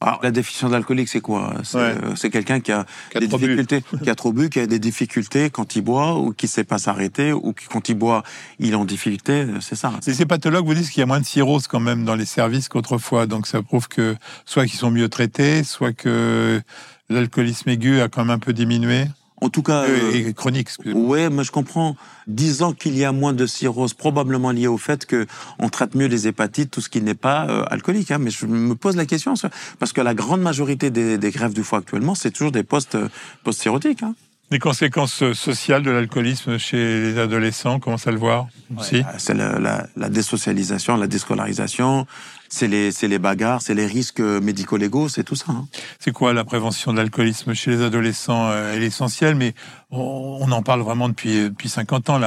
Alors, 0.02 0.20
la 0.22 0.30
définition 0.30 0.68
d'alcoolique, 0.68 1.08
c'est 1.08 1.20
quoi? 1.22 1.54
C'est 1.64 1.78
Ouais. 1.78 1.82
euh, 2.04 2.14
c'est 2.16 2.28
quelqu'un 2.28 2.60
qui 2.60 2.70
a 2.70 2.84
Qui 3.10 3.16
a 3.16 3.20
des 3.20 3.28
trop 3.28 3.38
bu. 3.38 3.44
difficultés, 3.46 3.82
qui 4.04 4.10
a 4.10 4.14
trop 4.14 4.32
bu, 4.32 4.50
qui 4.50 4.60
a 4.60 4.66
des 4.66 4.78
difficultés 4.78 5.48
quand 5.48 5.74
il 5.74 5.80
boit, 5.82 6.18
ou 6.18 6.32
qui 6.34 6.48
sait 6.48 6.64
pas 6.64 6.76
s'arrêter, 6.76 7.32
ou 7.32 7.54
qui, 7.54 7.64
quand 7.66 7.88
il 7.88 7.94
boit, 7.94 8.22
il 8.58 8.72
est 8.72 8.76
en 8.76 8.84
difficulté. 8.84 9.32
euh, 9.32 9.60
C'est 9.60 9.74
ça. 9.74 9.92
Les 10.06 10.20
hépatologues 10.20 10.66
vous 10.66 10.74
disent 10.74 10.90
qu'il 10.90 11.00
y 11.00 11.02
a 11.02 11.06
moins 11.06 11.20
de 11.20 11.24
cirrhose 11.24 11.66
quand 11.66 11.80
même 11.80 12.04
dans 12.04 12.14
les 12.14 12.26
services 12.26 12.68
qu'autrefois. 12.68 13.26
Donc 13.26 13.46
ça 13.46 13.62
prouve 13.62 13.88
que 13.88 14.16
soit 14.44 14.66
qu'ils 14.66 14.78
sont 14.78 14.90
mieux 14.90 15.08
traités, 15.08 15.64
soit 15.64 15.92
que 15.94 16.60
l'alcoolisme 17.08 17.70
aigu 17.70 18.00
a 18.02 18.08
quand 18.08 18.22
même 18.24 18.34
un 18.34 18.38
peu 18.38 18.52
diminué. 18.52 19.06
En 19.42 19.50
tout 19.50 19.62
cas, 19.62 19.82
Euh, 19.82 20.12
euh, 20.14 20.28
et 20.28 20.32
chronique, 20.32 20.70
ouais, 20.86 21.28
mais 21.28 21.44
je 21.44 21.52
comprends. 21.52 21.94
Disant 22.26 22.72
qu'il 22.72 22.96
y 22.96 23.04
a 23.04 23.12
moins 23.12 23.34
de 23.34 23.46
cirrhose, 23.46 23.92
probablement 23.92 24.50
lié 24.50 24.66
au 24.66 24.78
fait 24.78 25.04
que 25.04 25.26
on 25.58 25.68
traite 25.68 25.94
mieux 25.94 26.06
les 26.06 26.26
hépatites, 26.26 26.70
tout 26.70 26.80
ce 26.80 26.88
qui 26.88 27.02
n'est 27.02 27.14
pas 27.14 27.46
euh, 27.46 27.64
alcoolique. 27.70 28.10
Hein. 28.10 28.18
Mais 28.18 28.30
je 28.30 28.46
me 28.46 28.74
pose 28.74 28.96
la 28.96 29.04
question 29.04 29.36
ça, 29.36 29.50
parce 29.78 29.92
que 29.92 30.00
la 30.00 30.14
grande 30.14 30.40
majorité 30.40 30.90
des, 30.90 31.18
des 31.18 31.30
grèves 31.30 31.52
du 31.52 31.62
foie 31.62 31.80
actuellement, 31.80 32.14
c'est 32.14 32.30
toujours 32.30 32.50
des 32.50 32.62
postes 32.62 32.94
euh, 32.94 33.08
post-cirrhotiques. 33.44 34.02
Hein. 34.02 34.14
Les 34.50 34.60
conséquences 34.60 35.32
sociales 35.32 35.82
de 35.82 35.90
l'alcoolisme 35.90 36.56
chez 36.56 37.00
les 37.00 37.18
adolescents, 37.18 37.74
on 37.74 37.80
commence 37.80 38.06
à 38.06 38.12
le 38.12 38.18
voir? 38.18 38.46
Aussi. 38.78 39.00
Euh, 39.00 39.02
C'est 39.18 39.34
la, 39.34 39.58
la, 39.58 39.86
la 39.96 40.08
désocialisation, 40.08 40.96
la 40.96 41.08
déscolarisation, 41.08 42.06
c'est 42.48 42.68
les, 42.68 42.92
c'est 42.92 43.08
les 43.08 43.18
bagarres, 43.18 43.62
c'est 43.62 43.74
les 43.74 43.86
risques 43.86 44.20
euh, 44.20 44.40
médico-légaux, 44.40 45.08
c'est 45.08 45.24
tout 45.24 45.34
ça. 45.36 45.46
Hein. 45.50 45.66
C'est 45.98 46.12
quoi 46.12 46.32
la 46.32 46.44
prévention 46.44 46.92
de 46.92 46.98
l'alcoolisme 46.98 47.54
chez 47.54 47.70
les 47.70 47.82
adolescents 47.82 48.48
euh, 48.50 48.74
Elle 48.74 48.82
est 48.82 48.86
essentielle, 48.86 49.34
mais 49.34 49.54
on, 49.90 50.38
on 50.40 50.50
en 50.52 50.62
parle 50.62 50.80
vraiment 50.82 51.08
depuis 51.08 51.44
depuis 51.44 51.68
50 51.68 52.10
ans. 52.10 52.20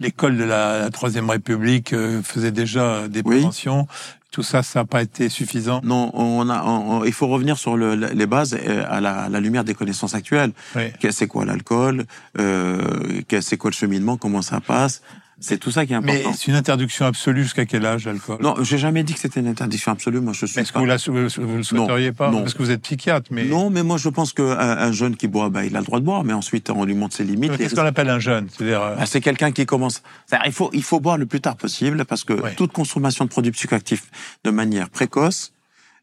L'école 0.00 0.36
de 0.36 0.44
la, 0.44 0.90
Troisième 0.90 1.28
République 1.30 1.92
euh, 1.92 2.22
faisait 2.22 2.52
déjà 2.52 3.08
des 3.08 3.20
Oui. 3.24 3.36
préventions. 3.36 3.86
Tout 4.32 4.42
ça, 4.42 4.62
ça 4.62 4.80
n'a 4.80 4.84
pas 4.84 5.00
été 5.02 5.30
suffisant? 5.30 5.80
Non, 5.82 6.10
on 6.12 6.50
a, 6.50 6.62
on- 6.64 6.98
on- 7.00 7.04
il 7.04 7.12
faut 7.12 7.26
revenir 7.26 7.56
sur 7.56 7.76
le, 7.76 7.94
les 7.94 8.26
bases 8.26 8.54
euh, 8.54 8.84
à 8.90 9.00
la, 9.00 9.22
à 9.22 9.28
la 9.30 9.40
lumière 9.40 9.64
des 9.64 9.72
connaissances 9.74 10.14
actuelles. 10.14 10.52
Oui. 10.74 10.82
Qu'est- 11.00 11.12
C'est 11.12 11.26
quoi 11.26 11.46
l'alcool 11.46 12.04
euh, 12.38 13.22
qu'est- 13.28 13.40
C'est 13.40 13.56
quoi 13.56 13.70
le 13.70 13.74
cheminement 13.76 14.18
Comment 14.18 14.42
ça 14.42 14.60
passe 14.60 15.00
C'est 15.38 15.58
tout 15.58 15.70
ça 15.70 15.84
qui 15.84 15.92
est 15.92 16.00
Mais 16.00 16.20
important. 16.20 16.32
c'est 16.32 16.46
une 16.50 16.56
interdiction 16.56 17.04
absolue 17.04 17.42
jusqu'à 17.42 17.66
quel 17.66 17.84
âge 17.84 18.06
l'alcool? 18.06 18.38
Non, 18.40 18.54
j'ai 18.62 18.78
jamais 18.78 19.02
dit 19.04 19.12
que 19.12 19.20
c'était 19.20 19.40
une 19.40 19.48
interdiction 19.48 19.92
absolue. 19.92 20.20
Moi, 20.20 20.32
je 20.32 20.46
suis 20.46 20.58
Est-ce 20.60 20.72
que 20.72 20.78
vous, 20.78 20.86
la, 20.86 20.96
vous, 20.96 21.56
le 21.58 21.62
souhaiteriez 21.62 22.12
pas? 22.12 22.30
non. 22.30 22.40
Parce 22.40 22.54
que 22.54 22.62
vous 22.62 22.70
êtes 22.70 22.80
psychiatre, 22.80 23.28
mais 23.30 23.44
Non, 23.44 23.68
mais 23.68 23.82
moi, 23.82 23.98
je 23.98 24.08
pense 24.08 24.32
qu'un 24.32 24.46
un 24.58 24.92
jeune 24.92 25.14
qui 25.14 25.28
boit, 25.28 25.50
bah, 25.50 25.64
il 25.66 25.76
a 25.76 25.80
le 25.80 25.84
droit 25.84 26.00
de 26.00 26.04
boire, 26.06 26.24
mais 26.24 26.32
ensuite, 26.32 26.70
on 26.70 26.84
lui 26.84 26.94
montre 26.94 27.14
ses 27.16 27.24
limites. 27.24 27.54
qu'est-ce 27.58 27.74
qu'on 27.74 27.84
appelle 27.84 28.08
un 28.08 28.18
jeune? 28.18 28.48
C'est-à-dire, 28.50 28.80
euh, 28.82 28.96
Bah, 28.96 29.04
c'est 29.04 29.20
quelqu'un 29.20 29.52
qui 29.52 29.66
commence. 29.66 30.02
Il 30.46 30.52
faut, 30.52 30.70
il 30.72 30.82
faut 30.82 31.00
boire 31.00 31.18
le 31.18 31.26
plus 31.26 31.40
tard 31.42 31.56
possible 31.56 32.04
parce 32.06 32.24
que 32.24 32.32
Ouais. 32.32 32.54
toute 32.54 32.72
consommation 32.72 33.24
de 33.26 33.30
produits 33.30 33.52
psychoactifs 33.52 34.04
de 34.44 34.50
manière 34.50 34.88
précoce 34.88 35.52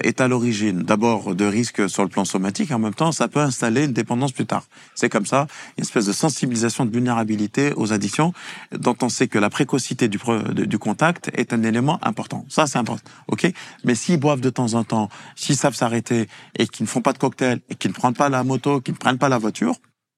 est 0.03 0.21
à 0.21 0.27
l'origine 0.27 0.83
d'abord 0.83 1.35
de 1.35 1.45
risques 1.45 1.89
sur 1.89 2.03
le 2.03 2.09
plan 2.09 2.25
somatique 2.25 2.71
et 2.71 2.73
en 2.73 2.79
même 2.79 2.93
temps 2.93 3.11
ça 3.11 3.27
peut 3.27 3.39
installer 3.39 3.85
une 3.85 3.93
dépendance 3.93 4.31
plus 4.31 4.45
tard. 4.45 4.65
C'est 4.95 5.09
comme 5.09 5.25
ça, 5.25 5.47
une 5.77 5.83
espèce 5.83 6.05
de 6.05 6.11
sensibilisation 6.11 6.85
de 6.85 6.91
vulnérabilité 6.91 7.73
aux 7.75 7.93
addictions 7.93 8.33
dont 8.71 8.95
on 9.01 9.09
sait 9.09 9.27
que 9.27 9.39
la 9.39 9.49
précocité 9.49 10.07
du, 10.07 10.19
du 10.53 10.77
contact 10.77 11.31
est 11.33 11.53
un 11.53 11.63
élément 11.63 11.99
important. 12.01 12.45
Ça 12.49 12.67
c'est 12.67 12.77
important. 12.77 13.09
OK? 13.27 13.51
Mais 13.83 13.95
s'ils 13.95 14.19
boivent 14.19 14.41
de 14.41 14.49
temps 14.49 14.73
en 14.73 14.83
temps, 14.83 15.09
s'ils 15.35 15.57
savent 15.57 15.75
s'arrêter 15.75 16.27
et 16.57 16.67
qu'ils 16.67 16.83
ne 16.83 16.89
font 16.89 17.01
pas 17.01 17.13
de 17.13 17.17
cocktail 17.17 17.59
et 17.69 17.75
qu'ils 17.75 17.91
ne 17.91 17.95
prennent 17.95 18.13
pas 18.13 18.29
la 18.29 18.43
moto, 18.43 18.81
qu'ils 18.81 18.93
ne 18.93 18.99
prennent 18.99 19.17
pas 19.17 19.29
la 19.29 19.37
voiture, 19.37 19.75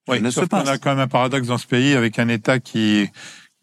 oui, 0.08 0.20
ne 0.20 0.30
se 0.30 0.40
passe. 0.40 0.68
a 0.68 0.78
quand 0.78 0.90
même 0.90 1.00
un 1.00 1.08
paradoxe 1.08 1.48
dans 1.48 1.58
ce 1.58 1.66
pays 1.66 1.94
avec 1.94 2.18
un 2.18 2.28
État 2.28 2.60
qui 2.60 3.10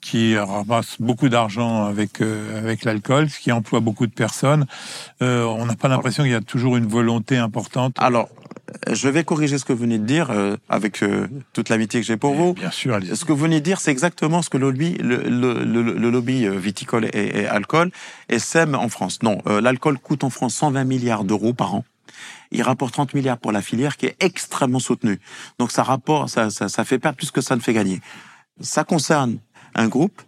qui 0.03 0.38
ramasse 0.38 0.98
beaucoup 1.00 1.29
d'argent 1.29 1.86
avec 1.86 2.22
euh, 2.22 2.60
avec 2.60 2.83
l'alcool, 2.83 3.29
ce 3.29 3.39
qui 3.39 3.51
emploie 3.51 3.79
beaucoup 3.79 4.05
de 4.05 4.12
personnes. 4.13 4.65
Euh, 5.22 5.45
on 5.45 5.65
n'a 5.65 5.75
pas 5.75 5.88
l'impression 5.88 6.24
qu'il 6.24 6.33
y 6.33 6.36
a 6.36 6.41
toujours 6.41 6.77
une 6.77 6.88
volonté 6.88 7.38
importante. 7.38 7.95
Alors, 8.00 8.29
je 8.91 9.10
vais 9.10 9.24
corriger 9.24 9.57
ce 9.57 9.65
que 9.65 9.74
vous 9.74 9.83
venez 9.83 10.00
de 10.00 10.05
dire 10.05 10.29
euh, 10.31 10.57
avec 10.69 11.03
euh, 11.03 11.27
toute 11.53 11.69
l'amitié 11.69 12.01
que 12.01 12.05
j'ai 12.05 12.17
pour 12.17 12.33
vous. 12.33 12.53
Bien 12.53 12.72
sûr, 12.72 12.93
allez-y. 12.93 13.15
Ce 13.15 13.25
que 13.25 13.31
vous 13.31 13.43
venez 13.43 13.60
de 13.60 13.65
dire, 13.65 13.79
c'est 13.79 13.91
exactement 13.91 14.41
ce 14.41 14.50
que 14.50 14.57
le 14.57 14.67
lobby, 14.67 14.95
le, 14.95 15.17
le, 15.24 15.63
le, 15.63 15.81
le 15.93 16.10
lobby 16.10 16.45
euh, 16.45 16.57
viticole 16.57 17.05
et, 17.05 17.41
et 17.41 17.48
alcool 17.48 17.91
et 18.29 18.39
sème 18.39 18.75
en 18.75 18.89
France. 18.89 19.22
Non, 19.24 19.39
euh, 19.48 19.62
l'alcool 19.62 19.98
coûte 20.00 20.24
en 20.24 20.29
France 20.29 20.55
120 20.55 20.83
milliards 20.83 21.24
d'euros 21.24 21.53
par 21.53 21.75
an. 21.75 21.86
Il 22.51 22.62
rapporte 22.62 22.93
30 22.93 23.13
milliards 23.13 23.38
pour 23.38 23.51
la 23.51 23.62
filière 23.62 23.98
qui 23.98 24.07
est 24.07 24.15
extrêmement 24.19 24.79
soutenue. 24.79 25.19
Donc 25.60 25.72
ça 25.72 25.83
rapporte, 25.83 26.29
ça, 26.29 26.50
ça, 26.50 26.69
ça 26.69 26.83
fait 26.86 27.00
perdre 27.00 27.17
plus 27.17 27.31
que 27.31 27.41
ça 27.41 27.55
ne 27.55 27.62
fait 27.62 27.74
gagner. 27.74 28.01
Ça 28.62 28.83
concerne 28.83 29.38
un 29.75 29.88
groupe, 29.88 30.22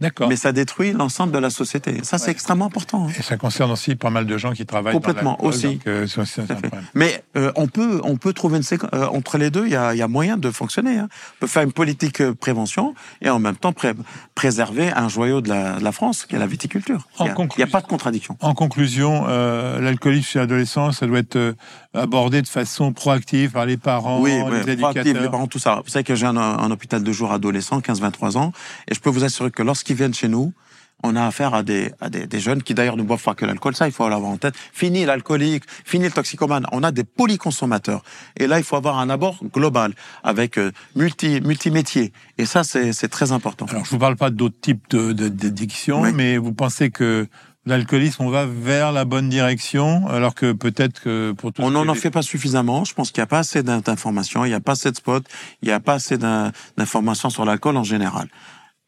D'accord. 0.00 0.28
mais 0.28 0.34
ça 0.36 0.50
détruit 0.52 0.92
l'ensemble 0.92 1.32
de 1.32 1.38
la 1.38 1.48
société. 1.50 2.00
Ça, 2.02 2.18
c'est 2.18 2.26
Ouais. 2.26 2.32
extrêmement 2.32 2.66
important. 2.66 3.06
hein. 3.08 3.12
Et 3.16 3.22
ça 3.22 3.36
concerne 3.36 3.70
aussi 3.70 3.94
pas 3.94 4.10
mal 4.10 4.26
de 4.26 4.36
gens 4.36 4.52
qui 4.52 4.66
travaillent 4.66 4.94
Complètement, 4.94 5.38
dans 5.40 5.46
aussi. 5.48 5.74
donc, 5.76 5.86
euh, 5.86 6.06
c'est- 6.08 6.24
c'est 6.24 6.40
un 6.42 6.46
Tout 6.46 6.52
à 6.52 6.56
fait. 6.56 6.62
problème. 6.68 6.84
Mais 6.94 7.22
euh, 7.36 7.52
on 7.54 7.68
peut 7.68 8.00
on 8.02 8.16
peut 8.16 8.32
trouver 8.32 8.56
une 8.56 8.64
séquence 8.64 8.90
euh, 8.94 9.06
entre 9.06 9.38
les 9.38 9.50
deux. 9.50 9.66
Il 9.66 9.72
y 9.72 9.76
a, 9.76 9.94
il 9.94 9.98
y 9.98 10.02
a 10.02 10.08
moyen 10.08 10.36
de 10.36 10.50
fonctionner. 10.50 10.98
Hein. 10.98 11.08
On 11.36 11.40
peut 11.42 11.46
faire 11.46 11.62
une 11.62 11.72
politique 11.72 12.20
euh, 12.20 12.34
prévention 12.34 12.94
et 13.20 13.30
en 13.30 13.38
même 13.38 13.54
temps 13.56 13.72
pré- 13.72 13.94
préserver 14.34 14.90
un 14.90 15.08
joyau 15.08 15.40
de 15.40 15.48
la, 15.50 15.78
de 15.78 15.84
la 15.84 15.92
France, 15.92 16.26
qui 16.26 16.34
est 16.34 16.38
la 16.38 16.46
viticulture. 16.48 17.06
En 17.18 17.20
Il 17.20 17.22
a- 17.22 17.24
n'y 17.26 17.30
a, 17.30 17.34
conclusion- 17.34 17.70
pas 17.70 17.80
de 17.80 17.86
contradiction. 17.86 18.36
En 18.40 18.54
conclusion, 18.54 19.26
euh, 19.28 19.80
l'alcoolisme 19.80 20.24
chez 20.28 20.38
l'adolescent, 20.40 20.90
ça 20.92 21.06
doit 21.06 21.18
être 21.20 21.54
euh, 21.96 22.02
abordé 22.02 22.42
de 22.42 22.48
façon 22.48 22.92
proactive 22.92 23.50
par 23.52 23.66
les 23.66 23.76
parents, 23.76 24.20
oui, 24.20 24.30
les 24.30 24.36
oui, 24.42 24.42
proactive, 24.50 24.68
éducateurs. 24.72 25.22
les 25.22 25.28
parents, 25.28 25.46
tout 25.46 25.58
ça. 25.58 25.80
Vous 25.84 25.90
savez 25.90 26.04
que 26.04 26.14
j'ai 26.14 26.26
un, 26.26 26.36
un 26.36 26.70
hôpital 26.70 27.02
de 27.02 27.12
jour 27.12 27.32
adolescent, 27.32 27.80
15-23 27.80 28.36
ans, 28.38 28.52
et 28.90 28.94
je 28.94 29.00
peux 29.00 29.10
vous 29.10 29.24
assurer 29.24 29.50
que 29.50 29.62
lorsqu'ils 29.62 29.96
viennent 29.96 30.14
chez 30.14 30.28
nous, 30.28 30.52
on 31.04 31.16
a 31.16 31.26
affaire 31.26 31.52
à 31.52 31.64
des, 31.64 31.90
à 32.00 32.08
des, 32.10 32.28
des 32.28 32.38
jeunes 32.38 32.62
qui 32.62 32.74
d'ailleurs 32.74 32.96
ne 32.96 33.02
boivent 33.02 33.22
pas 33.24 33.34
que 33.34 33.44
l'alcool, 33.44 33.74
ça 33.74 33.88
il 33.88 33.92
faut 33.92 34.08
l'avoir 34.08 34.30
en 34.30 34.36
tête. 34.36 34.54
Fini 34.72 35.04
l'alcoolique, 35.04 35.64
fini 35.84 36.04
le 36.04 36.12
toxicomane. 36.12 36.64
On 36.70 36.84
a 36.84 36.92
des 36.92 37.02
polyconsommateurs. 37.02 38.04
Et 38.36 38.46
là, 38.46 38.58
il 38.58 38.64
faut 38.64 38.76
avoir 38.76 38.98
un 39.00 39.10
abord 39.10 39.40
global 39.52 39.94
avec 40.22 40.58
euh, 40.58 40.70
multi, 40.94 41.40
multi-métiers. 41.40 42.12
Et 42.38 42.46
ça, 42.46 42.62
c'est 42.62 42.92
c'est 42.92 43.08
très 43.08 43.32
important. 43.32 43.66
Alors, 43.70 43.84
je 43.84 43.90
vous 43.90 43.98
parle 43.98 44.14
pas 44.14 44.30
d'autres 44.30 44.60
types 44.60 44.84
de- 44.90 45.12
de- 45.12 45.28
d'addictions, 45.28 46.02
Oui. 46.02 46.12
mais 46.14 46.38
vous 46.38 46.52
pensez 46.52 46.90
que 46.90 47.26
l'alcoolisme, 47.66 48.22
on 48.24 48.28
va 48.30 48.46
vers 48.46 48.92
la 48.92 49.04
bonne 49.04 49.28
direction, 49.28 50.06
alors 50.08 50.34
que 50.34 50.52
peut-être 50.52 51.00
que 51.00 51.32
pour 51.32 51.52
tout 51.52 51.62
On 51.62 51.70
n'en 51.70 51.94
fait 51.94 52.10
pas 52.10 52.22
suffisamment. 52.22 52.84
Je 52.84 52.94
pense 52.94 53.10
qu'il 53.10 53.20
n'y 53.20 53.24
a 53.24 53.26
pas 53.28 53.38
assez 53.40 53.62
d'in- 53.62 53.80
d'informations, 53.80 54.44
il 54.44 54.48
n'y 54.48 54.54
a 54.54 54.60
pas 54.60 54.72
assez 54.72 54.90
de 54.90 54.96
spots, 54.96 55.20
il 55.62 55.68
n'y 55.68 55.72
a 55.72 55.80
pas 55.80 55.94
assez 55.94 56.18
d'in- 56.18 56.52
d'informations 56.76 57.30
sur 57.30 57.44
l'alcool 57.44 57.76
en 57.76 57.84
général. 57.84 58.28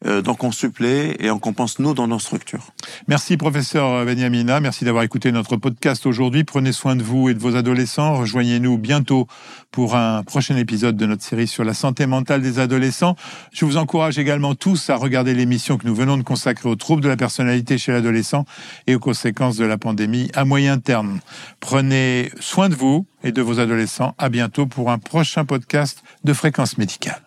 Euh, 0.05 0.21
donc 0.21 0.43
on 0.43 0.51
supplée 0.51 1.15
et 1.19 1.31
on 1.31 1.39
compense 1.39 1.79
nous 1.79 1.93
dans 1.93 2.07
nos 2.07 2.19
structures. 2.19 2.67
Merci 3.07 3.37
professeur 3.37 4.05
Benyamina, 4.05 4.59
merci 4.59 4.83
d'avoir 4.83 5.03
écouté 5.03 5.31
notre 5.31 5.55
podcast 5.55 6.05
aujourd'hui. 6.05 6.43
Prenez 6.43 6.73
soin 6.73 6.95
de 6.95 7.03
vous 7.03 7.29
et 7.29 7.33
de 7.33 7.39
vos 7.39 7.55
adolescents. 7.55 8.15
Rejoignez-nous 8.15 8.77
bientôt 8.77 9.27
pour 9.71 9.95
un 9.95 10.23
prochain 10.23 10.57
épisode 10.57 10.97
de 10.97 11.05
notre 11.05 11.23
série 11.23 11.47
sur 11.47 11.63
la 11.63 11.73
santé 11.73 12.07
mentale 12.07 12.41
des 12.41 12.59
adolescents. 12.59 13.15
Je 13.53 13.65
vous 13.65 13.77
encourage 13.77 14.19
également 14.19 14.53
tous 14.53 14.89
à 14.89 14.95
regarder 14.95 15.33
l'émission 15.33 15.77
que 15.77 15.87
nous 15.87 15.95
venons 15.95 16.17
de 16.17 16.23
consacrer 16.23 16.69
aux 16.69 16.75
troubles 16.75 17.01
de 17.01 17.09
la 17.09 17.17
personnalité 17.17 17.77
chez 17.77 17.91
l'adolescent 17.91 18.45
et 18.87 18.95
aux 18.95 18.99
conséquences 18.99 19.55
de 19.55 19.65
la 19.65 19.77
pandémie 19.77 20.29
à 20.33 20.43
moyen 20.45 20.77
terme. 20.77 21.19
Prenez 21.61 22.31
soin 22.39 22.69
de 22.69 22.75
vous 22.75 23.05
et 23.23 23.31
de 23.31 23.41
vos 23.41 23.59
adolescents. 23.59 24.13
À 24.17 24.29
bientôt 24.29 24.65
pour 24.65 24.91
un 24.91 24.97
prochain 24.97 25.45
podcast 25.45 26.03
de 26.23 26.33
fréquence 26.33 26.77
médicale. 26.77 27.21